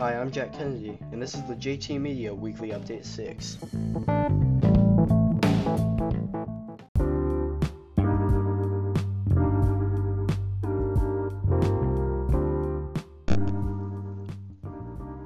[0.00, 3.58] Hi, I'm Jack Kennedy, and this is the JT Media Weekly Update 6.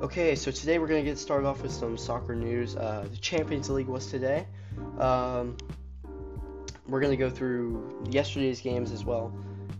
[0.03, 2.75] Okay, so today we're going to get started off with some soccer news.
[2.75, 4.45] Uh, the Champions League was today.
[4.99, 5.57] Um,
[6.89, 9.33] we're going to go through yesterday's games as well,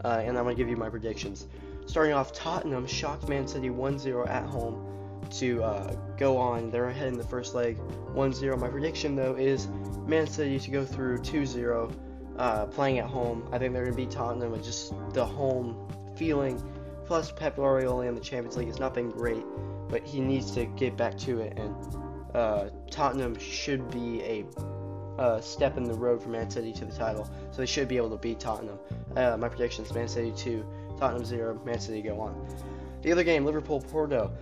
[0.05, 1.49] uh, and I'm going to give you my predictions.
[1.87, 4.91] Starting off, Tottenham shocked Man City 1-0 at home
[5.33, 6.71] to uh, go on.
[6.71, 7.79] They're ahead in the first leg
[8.15, 8.59] 1-0.
[8.59, 9.69] My prediction, though, is
[10.07, 11.93] Man City to go through 2-0
[12.39, 13.49] uh, playing at home.
[13.53, 16.63] I think they're going to beat Tottenham with just the home feeling.
[17.07, 19.45] Plus, Pep Guardiola in the Champions League has not been great,
[19.89, 21.75] but he needs to get back to it, and
[22.35, 24.45] uh, Tottenham should be a
[25.21, 27.97] uh, step in the road for Man City to the title, so they should be
[27.97, 28.79] able to beat Tottenham.
[29.17, 30.67] Uh, my prediction is Man City 2,
[30.99, 32.47] Tottenham 0, Man City go on.
[33.03, 34.33] The other game, Liverpool Porto.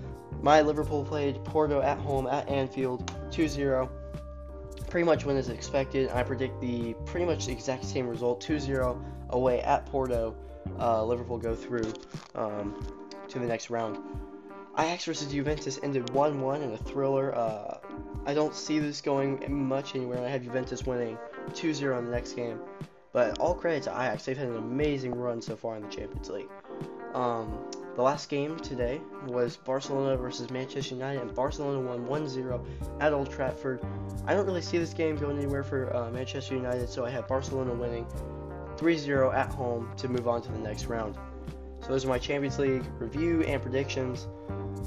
[0.41, 3.91] My Liverpool played Porto at home at Anfield 2 0.
[4.89, 6.11] Pretty much win as expected.
[6.11, 10.34] I predict the pretty much the exact same result 2 0 away at Porto.
[10.78, 11.92] Uh, Liverpool go through
[12.34, 12.87] um,
[13.28, 13.98] to the next round.
[14.78, 17.34] Ajax versus Juventus ended 1 1 in a thriller.
[17.34, 17.78] Uh,
[18.25, 20.25] I don't see this going much anywhere.
[20.25, 21.19] I have Juventus winning
[21.55, 22.59] 2 0 in the next game.
[23.12, 24.24] But all credit to Ajax.
[24.24, 26.48] They've had an amazing run so far in the Champions League.
[27.14, 27.58] Um,
[27.94, 32.64] the last game today was Barcelona versus Manchester United, and Barcelona won 1 0
[33.00, 33.84] at Old Trafford.
[34.27, 37.28] I don't really see this game going anywhere for uh, Manchester United, so I have
[37.28, 38.06] Barcelona winning
[38.78, 41.16] 3 0 at home to move on to the next round.
[41.82, 44.26] So those are my Champions League review and predictions.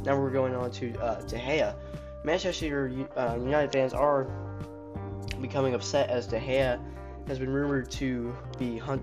[0.03, 1.75] Now we're going on to uh, De Gea.
[2.23, 4.23] Manchester uh, United fans are
[5.41, 6.79] becoming upset as De Gea
[7.27, 9.01] has been rumored to be hunt,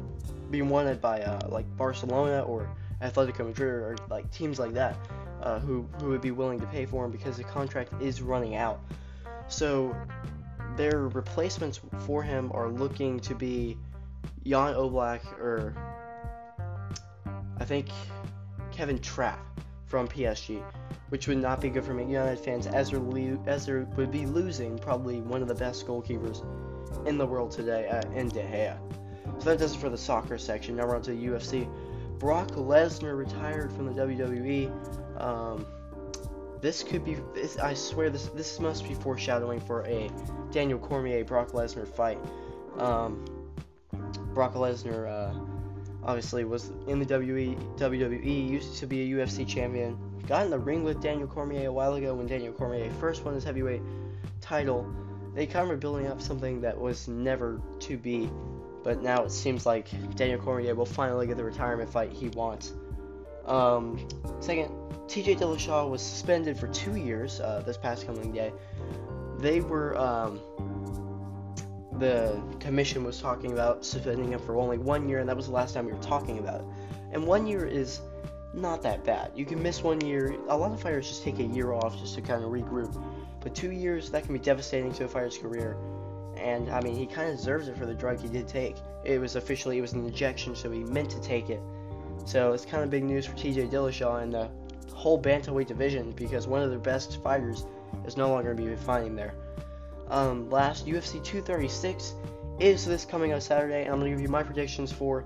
[0.51, 2.69] being wanted by uh, like Barcelona or
[3.03, 4.97] Atletico Madrid or like teams like that
[5.43, 8.55] uh, who who would be willing to pay for him because the contract is running
[8.55, 8.81] out.
[9.49, 9.95] So
[10.77, 13.77] their replacements for him are looking to be
[14.45, 15.75] Jan Oblak or
[17.59, 17.89] I think
[18.71, 19.39] Kevin Trapp
[19.87, 20.63] from PSG,
[21.11, 24.27] which would not be good for Man United fans as they as they would be
[24.27, 26.43] losing probably one of the best goalkeepers
[27.07, 28.79] in the world today uh, in De Gea.
[29.39, 30.77] So that does it for the soccer section.
[30.77, 31.69] Now we're on to the UFC.
[32.19, 34.71] Brock Lesnar retired from the WWE.
[35.21, 35.67] Um,
[36.61, 37.17] this could be.
[37.35, 40.09] This, I swear this this must be foreshadowing for a
[40.53, 42.19] Daniel Cormier Brock Lesnar fight.
[42.79, 43.25] Um,
[44.33, 45.39] Brock Lesnar uh,
[46.05, 47.57] obviously was in the WWE.
[47.79, 49.99] WWE used to be a UFC champion.
[50.29, 53.35] Got in the ring with Daniel Cormier a while ago when Daniel Cormier first won
[53.35, 53.83] his heavyweight
[54.41, 54.87] title
[55.35, 58.31] they kind of were building up something that was never to be,
[58.85, 62.73] but now it seems like Daniel Cormier will finally get the retirement fight he wants.
[63.47, 64.07] Um,
[64.41, 64.69] second,
[65.09, 68.53] TJ Dillashaw was suspended for two years uh, this past coming day.
[69.39, 70.39] They were, um,
[71.99, 75.53] the commission was talking about suspending him for only one year, and that was the
[75.53, 76.67] last time we were talking about it.
[77.13, 78.01] And one year is
[78.55, 79.33] not that bad.
[79.35, 80.37] You can miss one year.
[80.49, 82.93] A lot of fighters just take a year off just to kind of regroup.
[83.43, 85.77] But two years, that can be devastating to a fighter's career.
[86.37, 88.77] And I mean, he kind of deserves it for the drug he did take.
[89.05, 91.61] It was officially, it was an injection, so he meant to take it.
[92.25, 94.49] So it's kind of big news for TJ Dillashaw and the
[94.95, 97.67] whole bantamweight division because one of their best fighters
[98.07, 99.35] is no longer going to be fighting there.
[100.09, 102.15] Um, last, UFC 236
[102.61, 105.25] is this coming out Saturday, and I'm going to give you my predictions for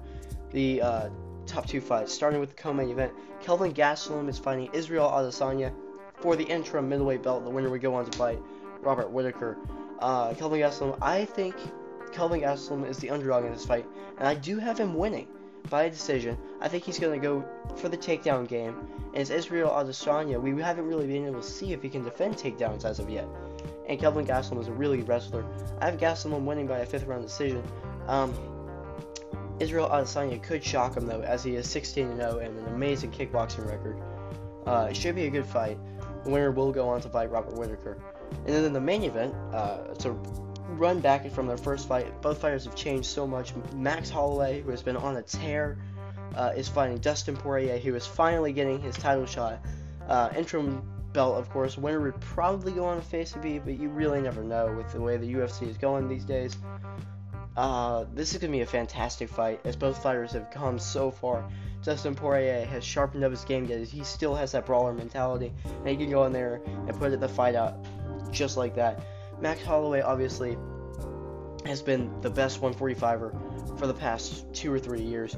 [0.52, 1.08] the uh,
[1.46, 2.12] top two fights.
[2.12, 3.12] Starting with the co-main event,
[3.42, 5.72] Kelvin Gastelum is fighting Israel Adesanya
[6.16, 7.44] for the interim middleweight belt.
[7.44, 8.40] The winner would go on to fight
[8.80, 9.56] Robert Whitaker.
[9.98, 11.54] Uh, Kelvin Gastelum, I think
[12.12, 13.86] Kelvin Gastelum is the underdog in this fight,
[14.18, 15.28] and I do have him winning
[15.70, 16.36] by a decision.
[16.60, 17.44] I think he's going to go
[17.76, 18.88] for the takedown game.
[19.12, 20.40] And it's Israel Adesanya.
[20.40, 23.26] We haven't really been able to see if he can defend takedowns as of yet.
[23.88, 25.44] And Kelvin Gastelum is a really good wrestler.
[25.80, 27.62] I have Gastelum winning by a fifth round decision.
[28.06, 28.34] Um,
[29.58, 33.66] Israel Adesanya could shock him though, as he is 16 0 and an amazing kickboxing
[33.66, 34.00] record.
[34.66, 35.78] Uh, it should be a good fight.
[36.26, 37.96] The winner will go on to fight Robert Whitaker.
[38.32, 40.10] And then in the main event, uh, to
[40.70, 43.52] run back from their first fight, both fighters have changed so much.
[43.72, 45.78] Max Holloway, who has been on a tear,
[46.34, 49.60] uh, is fighting Dustin Poirier, who is finally getting his title shot.
[50.08, 50.82] Uh, interim
[51.12, 51.78] belt, of course.
[51.78, 54.92] Winner would probably go on to face a B, but you really never know with
[54.92, 56.56] the way the UFC is going these days.
[57.56, 61.10] Uh, this is going to be a fantastic fight, as both fighters have come so
[61.10, 61.48] far.
[61.82, 65.88] Dustin Poirier has sharpened up his game yet he still has that brawler mentality, and
[65.88, 67.86] he can go in there and put the fight out
[68.30, 69.00] just like that.
[69.40, 70.58] Max Holloway obviously
[71.64, 75.36] has been the best 145er for the past two or three years.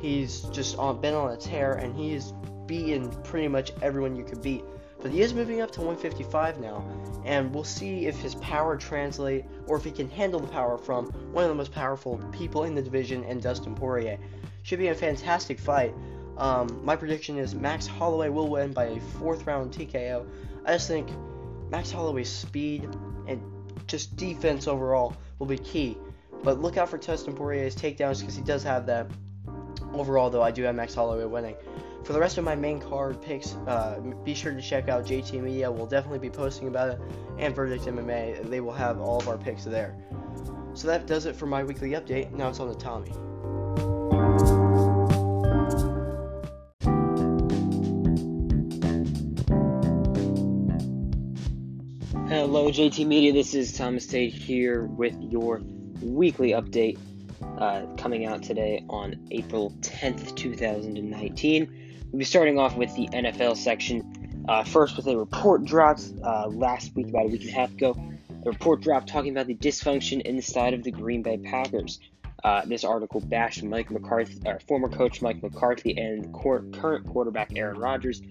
[0.00, 2.32] He's just on, been on a tear, and he's
[2.66, 4.64] beaten pretty much everyone you could beat.
[5.00, 6.84] But he is moving up to 155 now,
[7.24, 11.06] and we'll see if his power translate or if he can handle the power from
[11.32, 14.18] one of the most powerful people in the division and Dustin Poirier.
[14.62, 15.94] Should be a fantastic fight.
[16.36, 20.26] Um, my prediction is Max Holloway will win by a fourth round TKO.
[20.64, 21.08] I just think
[21.70, 22.88] Max Holloway's speed
[23.26, 23.42] and
[23.86, 25.96] just defense overall will be key.
[26.42, 29.10] But look out for Dustin Poirier's takedowns because he does have that.
[29.92, 31.56] Overall, though, I do have Max Holloway winning.
[32.04, 35.42] For the rest of my main card picks, uh, be sure to check out JT
[35.42, 35.70] Media.
[35.70, 37.00] We'll definitely be posting about it,
[37.38, 38.48] and Verdict MMA.
[38.48, 39.94] They will have all of our picks there.
[40.74, 42.32] So that does it for my weekly update.
[42.32, 43.12] Now it's on to Tommy.
[52.28, 53.32] Hello, JT Media.
[53.32, 55.62] This is Thomas Tate here with your
[56.00, 56.98] weekly update
[57.58, 61.87] uh, coming out today on April 10th, 2019.
[62.10, 64.46] We'll be starting off with the NFL section.
[64.48, 67.70] Uh, first, with a report dropped uh, last week, about a week and a half
[67.72, 67.94] ago.
[68.46, 72.00] A report dropped talking about the dysfunction inside of the Green Bay Packers.
[72.42, 77.78] Uh, this article bashed Mike McCarthy, or former coach Mike McCarthy, and current quarterback Aaron
[77.78, 78.22] Rodgers,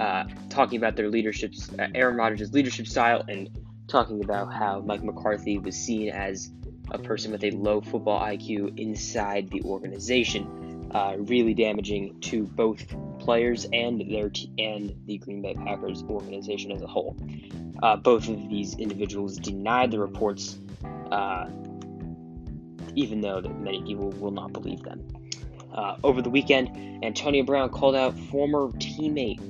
[0.00, 3.48] uh, talking about their leadership, uh, Aaron Rodgers' leadership style, and
[3.86, 6.50] talking about how Mike McCarthy was seen as
[6.90, 12.84] a person with a low football IQ inside the organization, uh, really damaging to both
[13.18, 17.16] players and their t- and the Green Bay Packers organization as a whole.
[17.82, 20.58] Uh, both of these individuals denied the reports,
[21.10, 21.46] uh,
[22.94, 25.06] even though that many people will not believe them.
[25.72, 29.40] Uh, over the weekend, Antonio Brown called out former teammate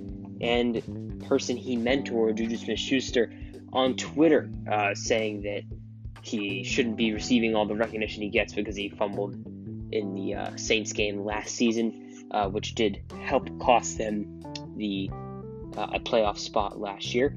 [0.40, 3.32] and person he mentored, Juju Smith-Schuster,
[3.72, 5.62] on Twitter, uh, saying that
[6.22, 9.36] he shouldn't be receiving all the recognition he gets because he fumbled
[9.92, 14.42] in the uh, Saints game last season, uh, which did help cost them
[14.76, 15.10] the
[15.76, 17.36] uh, a playoff spot last year.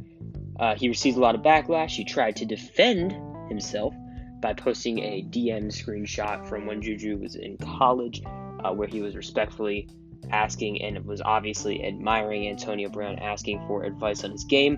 [0.59, 1.91] Uh, he received a lot of backlash.
[1.91, 3.15] He tried to defend
[3.49, 3.93] himself
[4.39, 8.21] by posting a DM screenshot from when Juju was in college,
[8.63, 9.87] uh, where he was respectfully
[10.31, 14.77] asking and was obviously admiring Antonio Brown asking for advice on his game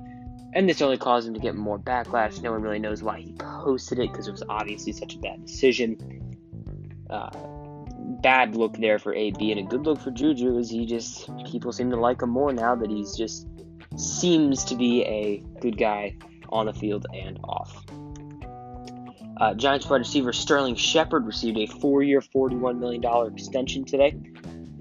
[0.56, 2.42] and this only caused him to get more backlash.
[2.42, 5.46] No one really knows why he posted it because it was obviously such a bad
[5.46, 5.98] decision.
[7.10, 7.30] Uh,
[8.22, 11.72] bad look there for AB, and a good look for Juju is he just people
[11.72, 13.48] seem to like him more now that he's just
[13.98, 16.16] seems to be a good guy
[16.50, 17.86] on the field and off.
[19.38, 24.18] Uh, Giants wide receiver Sterling Shepard received a four-year, $41 million extension today.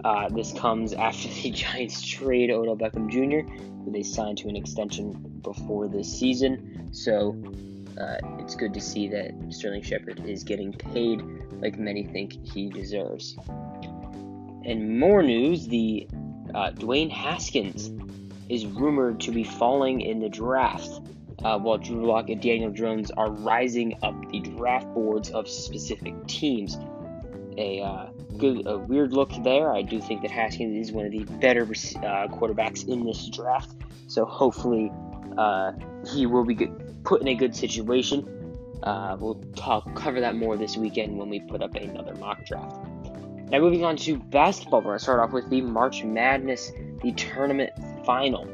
[0.04, 3.50] Uh, this comes after the Giants trade Odell Beckham Jr.,
[3.84, 5.12] who they signed to an extension
[5.42, 6.88] before this season.
[6.92, 7.32] So
[7.98, 11.22] uh, it's good to see that Sterling Shepard is getting paid
[11.60, 13.36] like many think he deserves.
[14.64, 16.08] And more news the
[16.54, 17.90] uh, Dwayne Haskins
[18.48, 21.00] is rumored to be falling in the draft,
[21.42, 26.14] uh, while Drew Lock and Daniel Jones are rising up the draft boards of specific
[26.26, 26.76] teams
[27.56, 28.06] a uh,
[28.36, 29.72] good, a weird look there.
[29.72, 33.74] I do think that Haskins is one of the better uh, quarterbacks in this draft.
[34.06, 34.90] So hopefully,
[35.38, 35.72] uh,
[36.12, 38.28] he will be good, put in a good situation.
[38.82, 42.76] Uh, we'll talk cover that more this weekend when we put up another mock draft.
[43.50, 47.70] Now moving on to basketball, we're gonna start off with the March Madness, the tournament
[48.04, 48.48] final.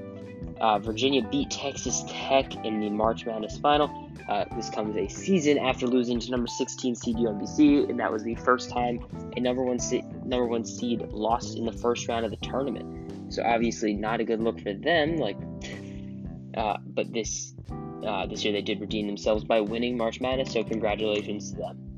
[0.61, 3.91] Uh, Virginia beat Texas Tech in the March Madness final.
[4.29, 8.23] Uh, this comes a season after losing to number 16 seed UMBC, and that was
[8.23, 9.05] the first time
[9.37, 13.33] a number one seed, number one seed lost in the first round of the tournament.
[13.33, 15.17] So obviously not a good look for them.
[15.17, 15.37] Like,
[16.57, 17.55] uh, but this
[18.05, 20.53] uh, this year they did redeem themselves by winning March Madness.
[20.53, 21.97] So congratulations to them.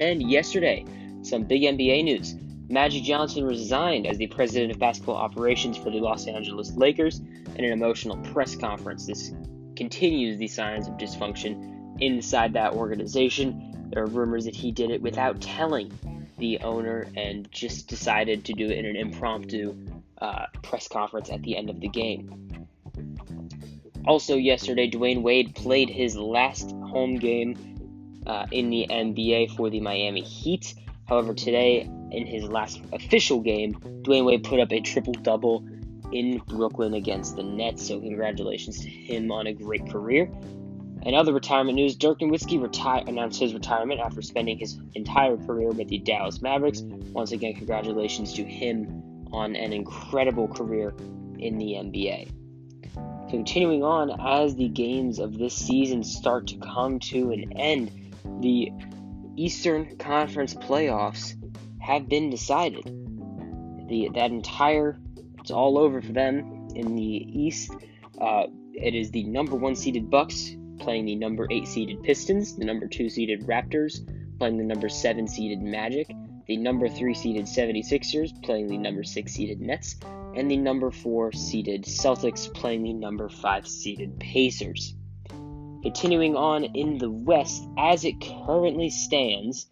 [0.00, 0.84] And yesterday,
[1.22, 2.34] some big NBA news.
[2.68, 7.20] Magic Johnson resigned as the president of basketball operations for the Los Angeles Lakers
[7.56, 9.06] in an emotional press conference.
[9.06, 9.32] This
[9.76, 13.88] continues the signs of dysfunction inside that organization.
[13.90, 15.92] There are rumors that he did it without telling
[16.38, 19.76] the owner and just decided to do it in an impromptu
[20.20, 22.43] uh, press conference at the end of the game.
[24.06, 27.56] Also, yesterday, Dwyane Wade played his last home game
[28.26, 30.74] uh, in the NBA for the Miami Heat.
[31.08, 35.66] However, today, in his last official game, Dwyane Wade put up a triple double
[36.12, 37.88] in Brooklyn against the Nets.
[37.88, 40.30] So congratulations to him on a great career.
[41.02, 45.70] And other retirement news: Dirk Nowitzki reti- announced his retirement after spending his entire career
[45.70, 46.80] with the Dallas Mavericks.
[46.82, 50.94] Once again, congratulations to him on an incredible career
[51.38, 52.43] in the NBA.
[53.34, 57.90] Continuing on, as the games of this season start to come to an end,
[58.40, 58.70] the
[59.34, 61.34] Eastern Conference playoffs
[61.80, 62.84] have been decided.
[63.88, 65.00] The that entire
[65.40, 67.72] it's all over for them in the East.
[68.20, 72.64] Uh, it is the number one seeded Bucks playing the number eight seeded Pistons, the
[72.64, 76.08] number two seeded Raptors playing the number seven seeded Magic,
[76.46, 79.96] the number three seeded 76ers playing the number six seeded Nets,
[80.34, 84.94] and the number four seeded Celtics playing the number five seeded Pacers.
[85.82, 89.66] Continuing on in the West, as it currently stands,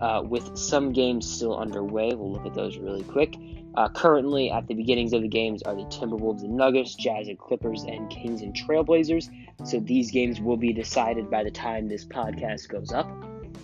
[0.00, 3.34] uh, with some games still underway, we'll look at those really quick.
[3.76, 7.38] Uh, currently, at the beginnings of the games, are the Timberwolves and Nuggets, Jazz and
[7.38, 9.30] Clippers, and Kings and Trailblazers.
[9.64, 13.08] So these games will be decided by the time this podcast goes up.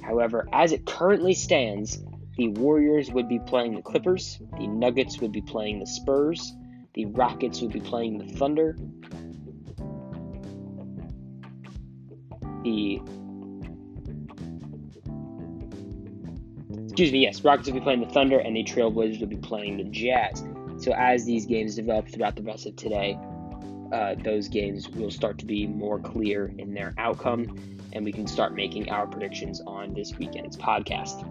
[0.03, 2.03] However, as it currently stands,
[2.41, 6.55] the Warriors would be playing the Clippers, the Nuggets would be playing the Spurs,
[6.95, 8.79] the Rockets would be playing the Thunder,
[12.63, 13.03] the
[16.85, 19.77] excuse me, yes, Rockets would be playing the Thunder, and the Trailblazers would be playing
[19.77, 20.43] the Jazz.
[20.79, 23.19] So as these games develop throughout the rest of today,
[23.93, 27.55] uh, those games will start to be more clear in their outcome,
[27.93, 31.23] and we can start making our predictions on this weekend's podcast.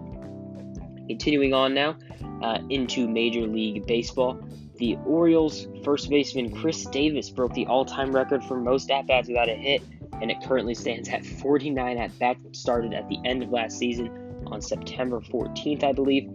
[1.09, 1.97] Continuing on now
[2.43, 4.39] uh, into Major League Baseball,
[4.77, 9.55] the Orioles first baseman Chris Davis broke the all-time record for most at-bats without a
[9.55, 9.81] hit,
[10.21, 14.61] and it currently stands at 49 at-bats started at the end of last season on
[14.61, 16.29] September 14th, I believe.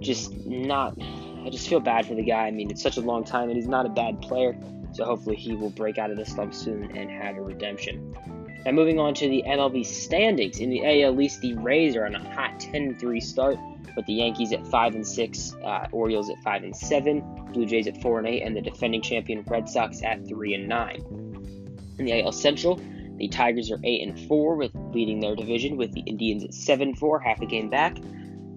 [0.00, 0.96] Just not,
[1.44, 2.46] I just feel bad for the guy.
[2.46, 4.56] I mean, it's such a long time, and he's not a bad player.
[4.92, 8.16] So hopefully he will break out of this slump soon and have a redemption.
[8.64, 10.60] Now moving on to the MLB standings.
[10.60, 13.58] In the AL East, the Rays are on a hot 10-3 start,
[13.96, 17.20] with the Yankees at 5 and 6, uh, Orioles at 5 and 7,
[17.52, 20.68] Blue Jays at 4 and 8, and the defending champion Red Sox at 3 and
[20.68, 21.96] 9.
[21.98, 22.80] In the AL Central,
[23.16, 26.94] the Tigers are 8 and 4 with leading their division with the Indians at 7
[26.94, 27.96] 4, half a game back.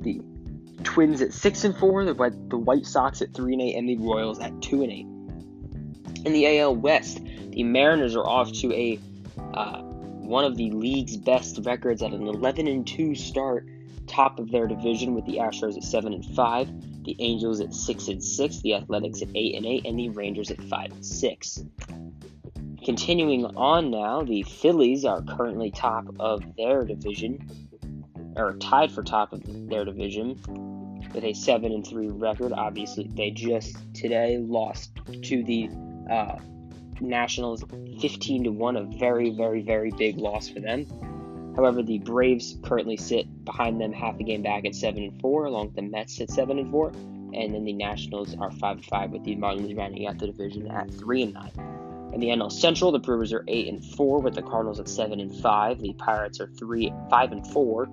[0.01, 0.21] The
[0.83, 3.89] Twins at 6 and 4, the White, the White Sox at 3 and 8 and
[3.89, 6.25] the Royals at 2 and 8.
[6.25, 8.99] In the AL West, the Mariners are off to a
[9.53, 9.81] uh,
[10.29, 13.65] one of the league's best records at an 11 and 2 start,
[14.09, 18.07] top of their division with the Astros at 7 and 5, the Angels at 6
[18.07, 21.63] and 6, the Athletics at 8 and 8, and the Rangers at 5 and 6.
[22.83, 27.39] Continuing on now, the Phillies are currently top of their division,
[28.35, 30.39] or tied for top of their division,
[31.13, 32.53] with a seven and three record.
[32.53, 34.91] Obviously, they just today lost
[35.23, 35.69] to the
[36.09, 36.37] uh,
[37.01, 37.63] Nationals,
[38.01, 40.85] fifteen to one, a very, very, very big loss for them.
[41.59, 45.43] However, the Braves currently sit behind them, half a game back at seven and four,
[45.43, 46.87] along with the Mets at seven and four,
[47.33, 50.71] and then the Nationals are five and five, with the Marlins rounding out the division
[50.71, 51.51] at three and nine.
[52.13, 55.19] In the NL Central, the Brewers are eight and four, with the Cardinals at seven
[55.19, 55.81] and five.
[55.81, 57.89] The Pirates are three, five and four.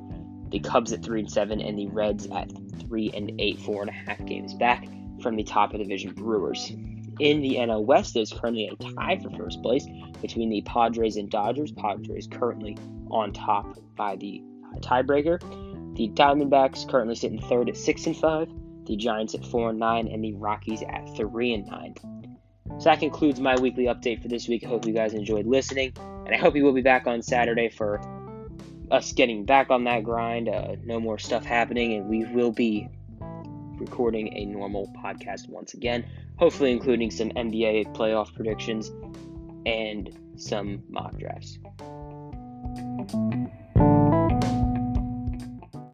[0.53, 2.49] The Cubs at three and seven, and the Reds at
[2.87, 4.87] three and eight, four and a half games back
[5.21, 6.71] from the top of the division Brewers.
[7.19, 9.87] In the NL West, there's currently a tie for first place
[10.21, 11.73] between the Padres and Dodgers.
[11.73, 12.77] Padres currently
[13.11, 14.43] on top by the
[14.81, 15.41] tiebreaker.
[15.97, 18.49] The Diamondbacks currently sitting third at six and five.
[18.85, 21.95] The Giants at four and nine, and the Rockies at three and nine.
[22.79, 24.65] So that concludes my weekly update for this week.
[24.65, 27.71] I hope you guys enjoyed listening, and I hope you will be back on Saturday
[27.71, 28.01] for
[28.91, 30.49] us getting back on that grind.
[30.49, 32.89] Uh, no more stuff happening, and we will be
[33.79, 36.05] recording a normal podcast once again,
[36.37, 38.91] hopefully including some NBA playoff predictions
[39.67, 41.59] and some mock drafts.